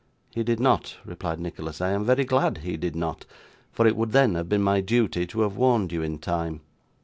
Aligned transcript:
'He 0.33 0.41
did 0.43 0.59
not,' 0.59 0.97
replied 1.05 1.39
Nicholas; 1.39 1.79
'I 1.79 1.89
am 1.91 2.05
very 2.07 2.25
glad 2.25 2.57
he 2.63 2.75
did 2.75 2.95
not, 2.95 3.23
for 3.71 3.85
it 3.85 3.95
would 3.95 4.13
then 4.13 4.33
have 4.33 4.49
been 4.49 4.63
my 4.63 4.81
duty 4.81 5.27
to 5.27 5.41
have 5.41 5.57
warned 5.57 5.91
you 5.91 6.01
in 6.01 6.17
time. 6.17 6.61